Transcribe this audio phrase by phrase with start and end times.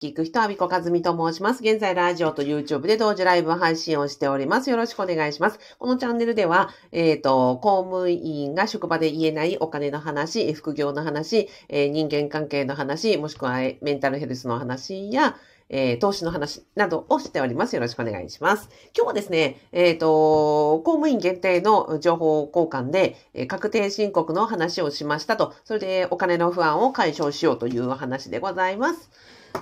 [0.00, 1.60] 聞く人、アビコカズミと申します。
[1.60, 4.70] 現在、ラジオと YouTube で同時ライブ配信をしております。
[4.70, 5.58] よろしくお願いします。
[5.76, 15.36] このチャンネルでは、えっ、ー、と、公務員が職場で言えないお金の話、副業の話、えー、人間関係の話、もしくはメンタルヘルスの話や、
[15.68, 17.74] えー、投資の話などをしております。
[17.74, 18.70] よろしくお願いします。
[18.96, 29.10] 今日はですね、えっ、ー、と、公務員限定の情報交換で、えー、確定申告の話をしましたと、それでお金の不安を解消しようというお話でございます。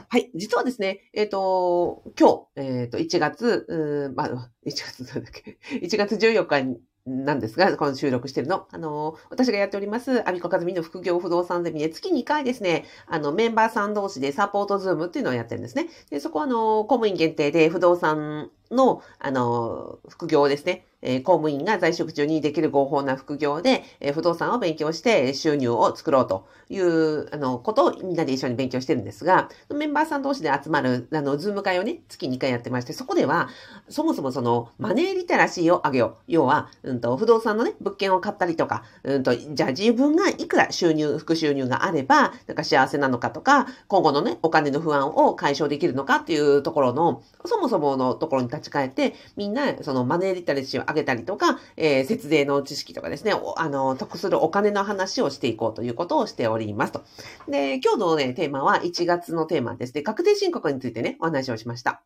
[0.08, 0.30] はい。
[0.34, 8.66] 実はですね、えっ、ー、と、今日、えっ、ー、と、1月、うんまあ、 1月なんだっけ、1月14日なんですが、この収録してるの。
[8.70, 15.88] あの、私がやっております、アビコカズミの副業不動産ゼミで月2回ですね、あの、メンバーさん同士でサポートズームっていうのをやってるんですね。
[16.10, 20.84] で、そこはあの、公務員限定で不動産の、あの、副業ですね。
[21.06, 33.48] え公務員が在職中にできる合法な副業で、え不動産を勉強して収入を作ろうという、あの、ことをみんなで一緒に勉強してるんですが、メンバーさん同士で集まる、あの、ズーム会をね、月2回やってまして、そこでは、
[33.88, 36.22] そもそもその、マネーリテラシーを上げよう。
[36.26, 57.04] 要は、うんと、不動産のね、物件を買ったりとか、うんと、じゃあ自分がいくら収入、副収入があれば、なんか幸せなのかとか、今後のね、お金の不安を解消できるのかっていうところの、そもそものところに立ち返って、みんな、そのマネーリテラシーを上げげたりとか、えー、節税の知識とかですね、あの、得するお金の話をしていこうということをしておりますと。
[57.48, 62.02] で、今日のね、テーマは1月のテーマですね、確定申告についてね、お話をしました。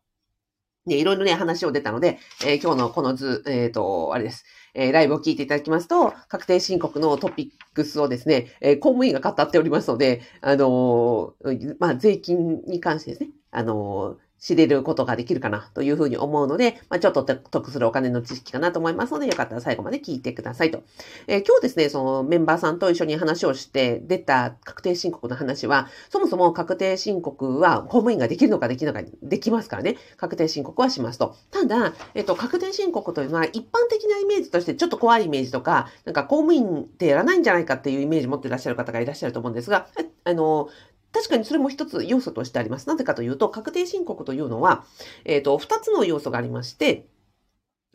[0.85, 4.45] で、いろいろね、話を出たので、えー、今日のこの図、えっ、ー、と、あれです。
[4.73, 20.81] えー、ライブを聞いていただきますと、確定申告のトピックスをですね、えー、公務員が語っておりますので、あのー、まあ、税金に関してですね、あの知れることができるかなというふうに思うので、まあ、ちょっと得するお金の知識かなと思いますので、よかったら最後まで聞いてくださいと。
[21.27, 31.35] えー、今日ですね、そのメンバーさんと一緒に話をして出た確定申告の話は、そもそも確定申告は公務員ができるのかできるのかできますからね、確定申告はしますと。
[31.51, 39.85] ただ、えっ、と、確定申告というのは一般的なイメージとしてちょっと怖いイメージとか、なんか公務員ってやらないんじゃないかっていうイメージ持っていらっしゃる方がいらっしゃると思うんですが、
[40.23, 40.69] あの、
[41.13, 42.87] 確かにそれも一つ要素としてあります。
[42.87, 44.85] なぜかというと、確定申告というのは、
[45.25, 47.07] えっ、ー、と、二つの要素がありまして、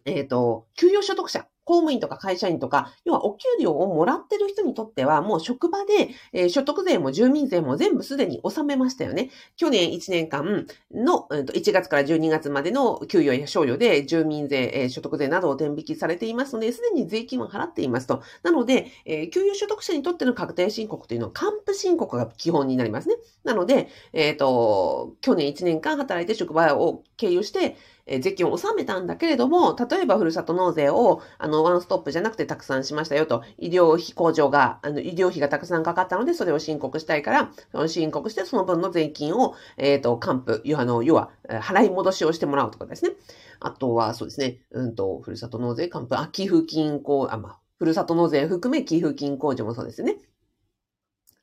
[0.04, 1.46] えっ、ー、と、給与所得者。
[1.66, 9.30] 公務員とか会社員とか、要はお給料をもらってる人にとっては、もう職場で、えー、所得税も住民税も全部すでに納めましたよね。
[9.56, 18.22] 去年1年間の、えー、1月から12月までの給与や賞与で住民税、えー、所得税などを転引きされていますので、すでに税金は払っていますと。
[18.44, 23.16] なので、えー、給与所得者にとっての確定申告というのは、還付申告が基本になりますね。
[23.42, 43.10] なので、えっ、と、去年1年間働いて職場を経由して、え税金を納めたんだけれども、例えばふるさと納税を、あの、ワンストップじゃなくてたくさんしましたよと、医療費控除が、あの、医療費がたくさんかかったので、それを申告したいから、その申告してその分の税金を、えっ、ー、と、還付、あの、要は、払い戻しをしてもらうとかですね。
[43.58, 50.16] あとは、そうですね、うんと、ふるさと納税還付、あ、寄付金控、あ、まあ、ふるさと納税含め寄付金控除もそうですね。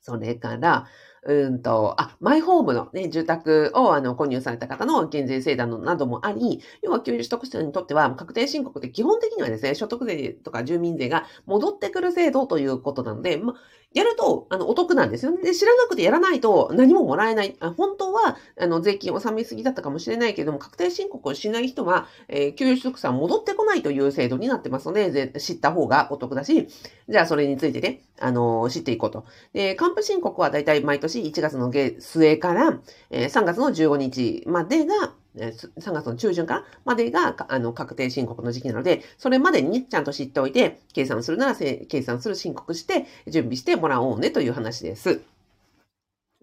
[0.00, 0.86] それから、
[1.26, 13.54] うんと、あ、マイホームのね、住宅をあの購入された方の減税制度などもあり、要は給与取得者にとっては確定申告って基本的にはですね、所得税とか住民税が戻ってくる制度ということなので、ま
[13.94, 15.40] やると、あの、お得なんですよね。
[15.40, 17.56] で、知らなくてやらないと何ももらえない。
[17.60, 26.66] あ本当は、あの、税金を納めすぎだったかもしれないけども、確定申告をしない人は、えー、給与取得者は戻ってこないという制度になってますので、知った方がお得だし、
[27.08, 29.26] じゃあそれについてね、あの、知っていこうと。
[29.52, 32.78] で、還付申告はだいたい毎年1月の末から、
[33.10, 45.22] えー、3月の15日までが、3月の中旬からまでが、あの、確定申告の時期なので、それまでにね、ちゃんと知っておいて、計算するなら、計算する申告して、準備してもらおうねという話です。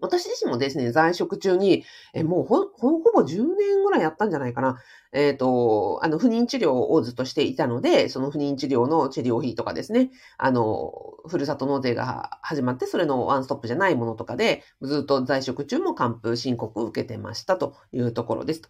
[0.02, 4.78] 私自身もですね、在職中に、えもうほ、ほぼ10年ぐらいやったんじゃないかな。
[5.12, 10.92] えっ、ー、と、あの、不妊治療をずっとしていたので、その不妊治療の治療費とかですね、あの、
[11.28, 18.62] ふるさと納税が始まって、それのワンストップじゃないものとかで、ずっと在職中も還付申告を受けてましたというところです。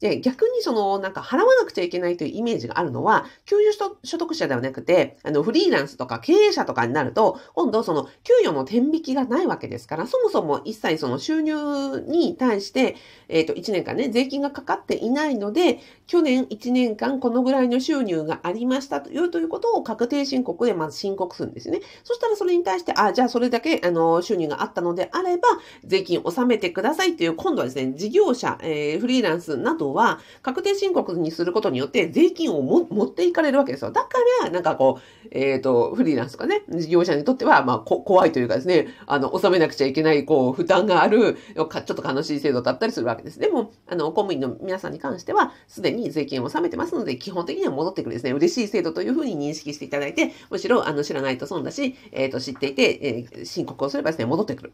[0.00, 12.96] で、逆にその、なんか払わなくちゃいけないというイメージがあるのは、給与所得者ではなくて、あの、フリーランスとか経営者とかになると、今度その、給与の天引きがないわけですから、そもそも一切その収入に対して、
[13.28, 21.80] えっ、ー、と、1年間ね、税金がかかっていないので、去年1年間このぐらいの収入がありましたというということを確定申告でまず申告するんですね。
[22.04, 25.48] そしたらそれに対して、あ、じゃあそれだけ、あの、収入があったのであれば、
[25.84, 33.90] 税金納めてくださいという、今度はですね、事業者、えー、フリーランスなどは、確定申告にすることによって税金を持っていかれるわけですよ。
[33.90, 34.08] だか
[34.44, 43.40] ら、なんかこう、えっ、ー、と、フリーランスとかね、事業者にとっては、まあ、怖いというかですね、あの、納めなくちゃいけない、こう、担がある、ちょっと悲しい制度だったりするわけです。
[43.40, 54.72] でも、あの、公務員の皆さんに関しては、すでに税金を納めてますので、基本的には戻ってくるですね、嬉しい制度というふうに認識していただいて、むしろ、あの、知らないと損だし、えっ、ー、と、知っていて、えー、申告をすればですね、戻ってくる。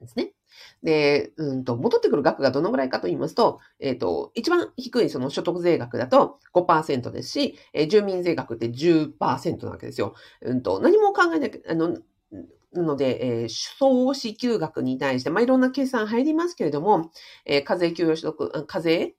[0.00, 0.32] ですね。
[0.82, 10.14] で、うんと、戻ってくる額がどのぐらいかと言いますと、えっ、ー、と、一番低いその所得税額だと5%ですし、えー、住民税額って10%なわけですよ。
[10.42, 11.96] うんと、何も考えなきゃ、あの、
[12.72, 17.10] なので、えー、総支給額に対して、まあ、いろんな計算入りますけれども、
[17.44, 19.14] えー、課税給与所得、課税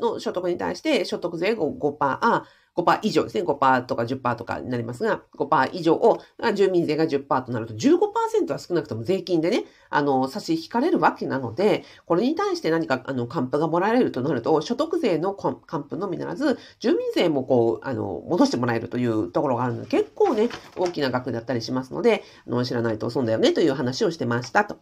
[0.00, 2.42] の所得に対して所得税を5%、
[2.76, 3.42] 5%以上ですね。
[3.42, 6.20] 5%とか10%とかになりますが、5%以上を、
[6.54, 24.76] 住民税が10%となると15%は少なくとも税金でね、あの、差し引かれるわけなので、これに対して何か、あの、還付がもらえるとなると、所得税の還付のみならず、住民税もこう、あの、戻してもらえるというところがあるので、結構ね、大きな額だったりしますので、の、知らないと損だよねという話をしてましたと。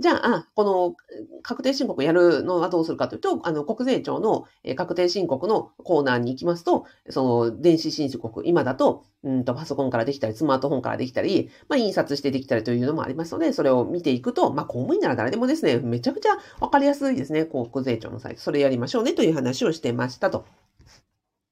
[0.00, 0.96] じゃあ、この
[1.42, 4.44] 確定申告やるのはどうするかというと、あの、国税庁の
[4.76, 18.40] 確定申告のコーナーに行きますと、その、電子申告、今だと、うんと、パソコンからできたり、スマートフォンからできたり、まあ、印刷してできたりというのもありますので、それを見ていくと、まあ、公務員なら誰でもですね、めちゃくちゃわかりやすいですね、国税庁のサイト。
[18.40, 20.44] それやりましょうねという話をしてましたと。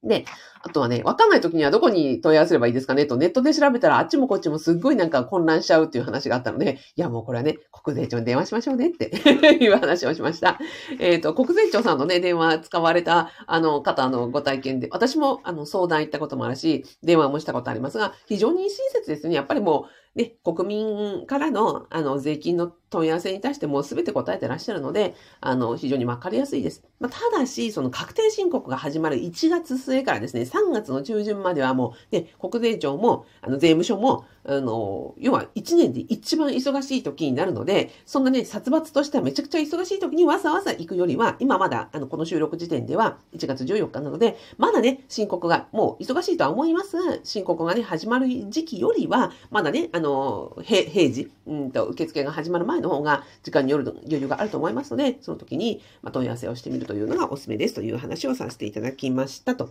[0.06, 0.24] で、
[0.66, 9.10] あとはね、わかんない時にはどこに問い合わせればいいですかねとネットで調べたらあっちもこっちもすっごいなんか混乱しちゃうっていう話があったので、いやもうこれはね、国税庁に電話しましょうねって
[9.62, 10.58] いう話をしました。
[10.98, 19.34] えっ、ー、と、国税庁さんのね、電話使われたあの方のご体験で、私もあの相談行ったこともあるし、電話もしたことありますが、非常に親切ですね。
[19.34, 19.86] やっぱりも
[20.16, 26.82] う、ね、国民からの、あの、税金の問い合わせに対しても全て答えてらっしゃるので、あの、非常にわかりやすいです。
[26.98, 59.70] まあ、ただし、その確定申告が始まる1月末からですね、3月の中旬まではもう、ね、国税庁も、あの、税務署も、あの、要は1年で一番忙しい時になるので、そんなね、殺伐としてはめちゃくちゃ忙しい時にわざわざ行くよりは、今まだ、あの、この収録時点では1月14日なので、まだね、申告が、もう忙しいとは思いますが、申告がね、始まる時期よりは、まだね、あの、平時、うんと、受付が始まる前のの方が、時間による余裕があると思いますので、その時に、ま問い合わせをしてみるというのがおすすめですという話をさせていただきましたと。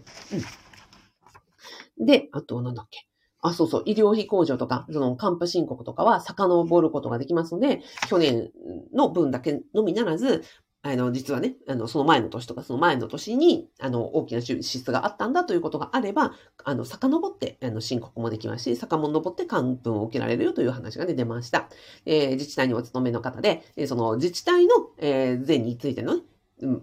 [1.99, 3.07] うん、で、あと、なんだっけ。
[3.41, 8.51] あ、そうそう、医療費控除とか、その、還付申告とかは遡ることができますので、去年
[8.93, 10.43] の分だけのみならず、
[10.87, 16.33] あの、実はね、あの、その前の年とか、その前の年に、あの、大きな支出があったんだということがあれば、
[16.63, 21.69] あの、遡って、あの、申告もできますし、遡って還付を受けられるよという話が、ね、出ました。
[22.05, 26.21] えー、自治体にお勤めの方で、えその自治体の、えー、税についての、ね、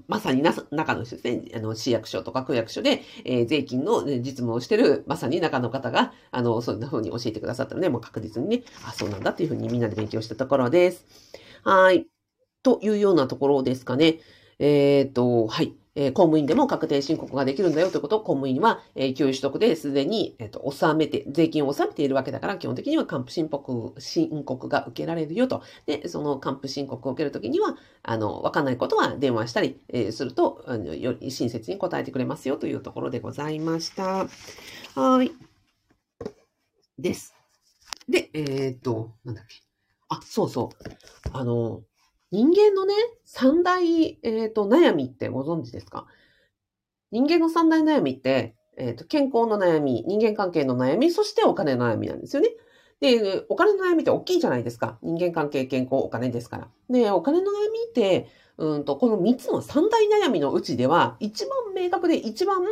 [0.09, 11.07] まさにな中の人ですね、あの、市役所とか区役所で、えー、税金の実務をしてる、まさに中の方が、あの、そんな風に教えてくださったので、もう確実にね、あ、そうなんだっていう風にみんなで勉強したところです。
[11.63, 12.22] はい。
[12.63, 14.19] というようなところですかね。
[14.59, 15.75] えっ、ー、と、はい。
[15.95, 25.63] えー、公務員でも確定申告ができるんだよということを公務員は、えー、給与取得ですでに、えっ、ー、と、納めて、税金を納めているわけだから、基本的には還付申告、申告が受けられるよと。
[25.85, 34.29] で、その還付申告を受けるときには、あの、わかんないことは電話したり、えー、すると、あの、より親切に答えてくれますよというところでございました。
[34.95, 35.31] はい。
[36.99, 37.35] です。
[38.09, 39.57] で、えっ、と、なんだっけ。
[40.09, 40.89] あ、そうそう。
[41.33, 41.83] あの、
[42.33, 42.95] 人間のね、
[43.25, 46.07] 三大、えっ、ー、と、悩みってご存知ですか？
[47.11, 52.49] 人間の三大悩みって、えっ、ー、と、健康の悩み、人間関係の悩み、そしてお金の悩みなんですよね。
[53.01, 54.99] で、お金の悩みって大きいじゃないですか。
[55.03, 56.69] 人間関係、健康、お金ですから。
[56.89, 62.63] で、お金の悩みって、うんと、この三つの三大悩みのうちでは、一番明確で一番、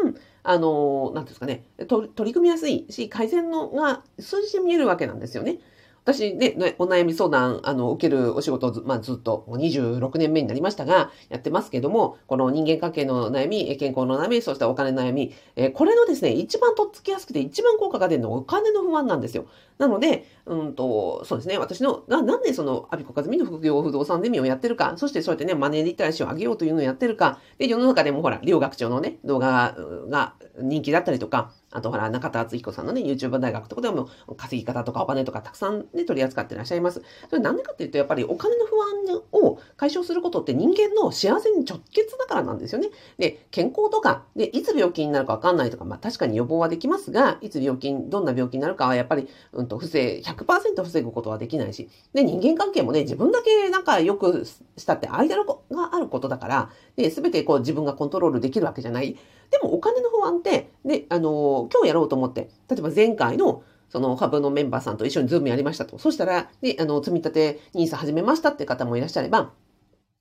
[0.43, 5.59] あの、なんですかね、取り組みやすいし、改善のが数字で見えるわけなんですよね。
[6.05, 19.47] 私ね、お悩み相談、あの、受けるお仕事をず,、まあ、ずっと26年目になりましたが、やってますけども、この人間関係の悩み、健康の悩み、そしてお金の悩み、えー、これのですね、一番とっつきやすくて一番効果が出るのはお金の不安なんですよ。
[19.79, 29.77] なので、うんと、そうですね、私の、ななんでその、アビコカズミの副業不動産ゼミをやってるか、そしてそうやってね、マネーリテラシーを上げようというのをやってるか、で、世の中でもほら、両学長のね、動画
[30.09, 37.03] が人気だったりとか、あとほら、中田敦彦さんのね、YouTube 大学とかでも稼ぎ方とかお金とかたくさんね、取り扱ってらっしゃいます。
[37.29, 42.89] それなんでかっていうと、やっぱりお金の不安を解消することって人間の幸せに直結だからなんですよね。
[43.19, 54.45] で、健康とか、で、いつ病気になるかわかんないとか、まあ確かに予防はできますが、いつ病気、どんな病気になるかはやっぱり、うんと、不正、100%防ぐことはできないし、で、人間関係もね、自分だけなんかよく
[54.77, 59.17] したって間があることだから、で、すべてこう自分がコントロールできるわけじゃない。
[59.51, 65.99] でもお金の不安って、で、あの、今日やろうと思って、例えば前回のそのハブのメンバーさんと一緒にズームやりましたと。
[65.99, 69.53] そしたら、ね、あの、積み立て NISA 始めましたって方もいらっしゃれば、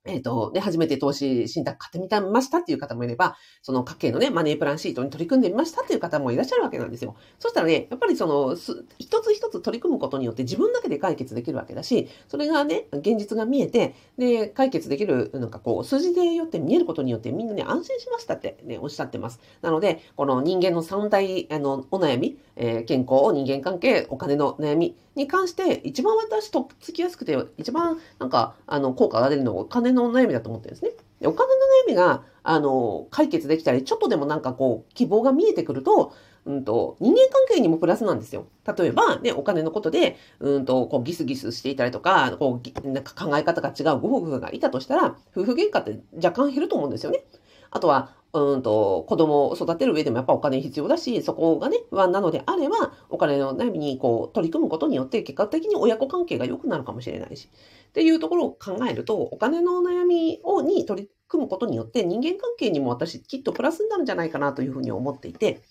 [0.06, 7.16] えっ、ー、と、ね、初めて投資信託買ってみましたっていう方もいれば、その家計のね、マネープランシートに取り組んでみましたっていう方もいらっしゃるわけなんですよ。
[7.38, 8.56] そしたらね、やっぱりその、
[8.98, 19.40] 一つ一つ取り組むことによって自分だけで解決できるわけだし、それがね、現実が見えて、で、解決できる、なんかこう、数字でよって見えることによってみんなね、安心しましたってね、おっしゃってます。
[19.60, 30.92] なので、この人間の三大、あの、お悩み、えー、健康、人間関係、お金の悩みに関して、一番私とっつきやすくて、一番なんか、あの、効果が出るのはお金の悩みだと思ってるんですね。
[31.20, 36.12] でお金の悩みが、あの、解決できたり、ちょっとでもなんかこう、希望が見えてくると、
[36.46, 38.46] うんと、人間関係にもプラスなんですよ。
[38.78, 47.24] 例えば、ね、お金のことで、うんと、こう、ギスギスしていたりとか、こう、なんか考え方が違うご夫婦がいたとしたら、夫婦喧嘩って若干減ると思うんですよね。
[47.70, 57.48] あとは、うんと、子供を育てる上でもやっぱお金必要だし、そこがね、不安なのであれば、お金の悩みにこう取り組むことによって、結果的に親子関係が良くなるかもしれないし、
[57.90, 65.62] っていうところを考えると、お金の悩みをに取り組むことによって、人間関係にも私きっとプラスになるんじゃないかなというふうに思っていて、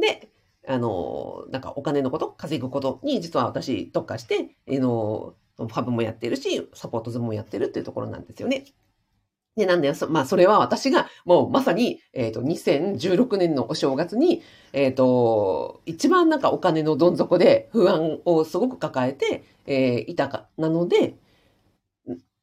[0.00, 0.28] で、
[0.68, 8.64] あの、なんかお金のこと、稼ぐことに実は私特化して、あの、ファブもやってるし、サポートズもやってるっていうところなんですよね。
[9.58, 21.16] で、なんで、まあ、それは私が、もうまさに、えっ、ー、と、2016年のお正月に、えっ、ー、と、一番なんかお金のどん底で不安をすごく抱えて、えー、いたか、なので、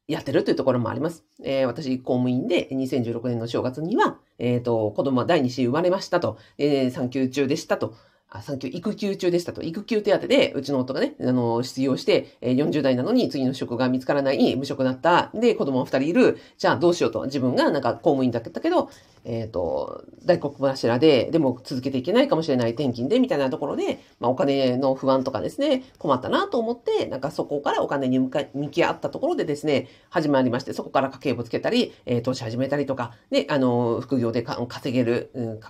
[0.08, 1.24] やってるというところもあります。
[1.42, 7.94] えー、私、公務員で2016年の正月には、えっ、ー、と、子供は第2子生まれましたと、えー、産休中でしたと、
[8.28, 9.62] あ、産休、育休中でしたと。
[9.62, 15.30] 育休手当で、うちの夫がね、あの、失業して、え40代なのに次の職が見つからない、無職だった。
[15.32, 16.38] で、子供二人いる。
[16.58, 17.24] じゃあどうしようと。
[17.26, 18.90] 自分がなんか公務員だったけど、
[19.24, 35.60] えっ、ー、と、大黒柱で、でも続けていけないかもしれない転勤で、みたいなところで、まあ、お金の不安とかですね、困ったなと思って、なんかそこからお金に向か向き合ったところでですね、始まりまして、そこから家計簿つけたり、えー、投資始めたりとか、で、あの、副業で稼げる、うん、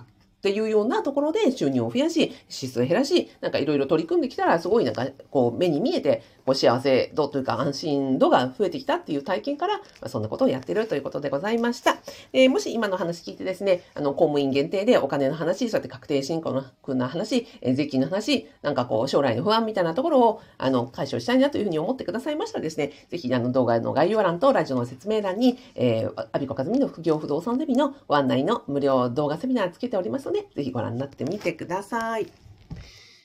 [0.47, 11.97] っていうようなところで収入を増やし、支出を減らし、なんかいろいろ取り組んできたら、すごいなんかこう目に見えて、こう幸せ度というか安心度が増えてきたっていう体験から、まあ、そんなことをやってるということでございました。
[12.31, 32.27] えー、もし今の話聞いてですね、あの、公務員限定でお金の話、そうやって確定申告の話、えー、税金の話、なんかこう将来の不安みたいなところを、あの、解消したいなというふうに思ってくださいましたらですね、ぜひあの動画の概要欄とラジオの説明欄に、えー、アビコカズミの副業不動産ゼミのご案内の無料動画セミナーつけておりますので、ぜひご覧になってみてください。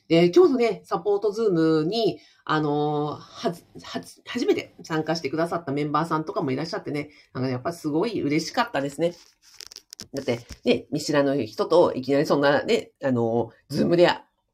[0.09, 9.15] で、今日のね、サポートズームに、あのはず、はず、初めて参加してくださったメンバーさんとかもいらっしゃってね、なんかやっぱすごい嬉しかったですね。
[10.13, 14.09] だって、ね、見知らぬ人といきなりそんなね、あのズームで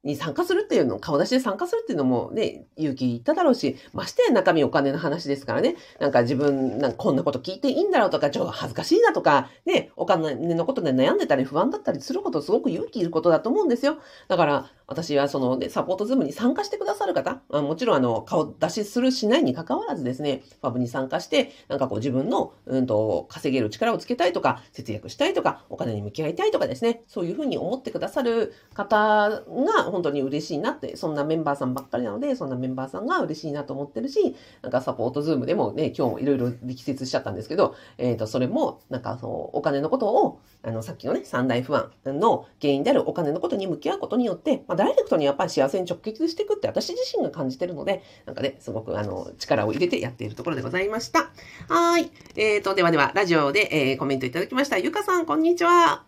[0.09, 13.99] に参加するっていうの、顔出しで参加するっていうのもね、勇気いっただろうし、ましてや中身お金の話ですからね、なんか自分、なんかこんなこと聞いていいんだろうとか、ちょっと恥ずかしいなとか、ね、お金のことで悩んでたり不安だったりすることすごく勇気いることだと思うんですよ。
[14.29, 51.31] だから、私はその、ね、サポートズームに参加してくださる方、あもちろんあの、顔出しするしないに関わらずですね、ファブに参加して、なんかこう自分の、うんと、稼げる力をつけたいとか、節約したいとか、お金に向き合いたいとかですね、そういうふうに思ってくださる方が本当に嬉しいなって、そんなメンバーさんばっかりなので、そんなメンバーさんが嬉しいなと思ってるし、なんかサポートズームでもね、今日もいろいろ力説しちゃったんですけど、えっ、ー、と、それも、なんかそう、お金のことを、あの、さっきのね、三大不安の原因であるお金のことに向き合うことによって、ま、ダイレクトにやっぱり幸せに直結していくって私自身が感じてるので、なんかね、すごくあの、力を入れてやっているところでございました。
[51.69, 52.09] はい。
[52.37, 54.79] え、ー、と、ではでは、ラジオで、えー、コメントいただきました。
[54.79, 56.05] ゆかさん、こんにちは。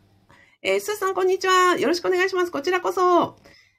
[0.63, 1.77] えー、すーさん、こんにちは。
[1.81, 2.53] よろしくお願いします。
[2.53, 3.37] こちらこそ。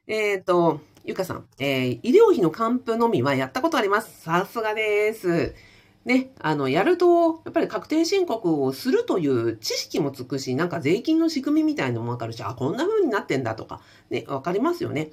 [0.08, 4.24] えっ、ー、と、ゆかさん、えー、医療費の還付のみはやったことあります。
[4.24, 5.56] さすがです。
[6.04, 15.12] ね、あの、やると、やっぱり確定申告をするという知識もつくし、なんか税金の仕組みみたいのもわかるし、あ、こんな風になってんだとか、ね、わかりますよね。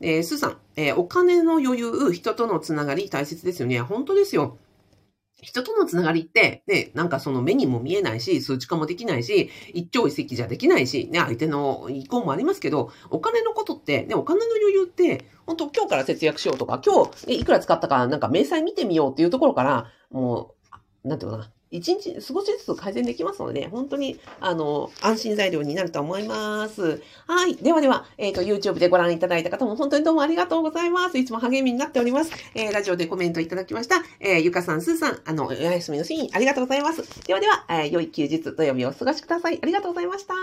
[0.00, 3.80] でスーさん、えー、お金の余裕、人とのつながり大切ですよね。
[3.80, 4.56] 本当ですよ。
[5.42, 20.54] 人とのつながりって、ね、なんかその目にも見えないし、数値化もできないし、一朝一夕じゃできないし、ね、相手の意向もありますけど、お金のことって、ね、お金の余裕って、本当今日から節約しようとか、今日、いくら使ったか、なんか明細見てみようっていうところから、も
[21.04, 27.02] う、なんていうかな、一日少しずつ改善できますので、本当に、あの、安心材料になると思います。
[27.26, 27.56] はい。
[27.56, 31.18] ではでは、えっ、ー、と、YouTube でご覧いただいた方も本当にどうもありがとうございます。
[31.18, 32.32] いつも励みになっております。
[32.54, 33.96] えー、ラジオでコメントいただきました。
[34.20, 37.02] えー、ゆかさん、すーさん、あの、お休みのシーンありがとうございます。
[37.26, 39.58] ではでは、え、良い休日、土曜日をお過ごしください。
[39.62, 40.34] ありがとうございました。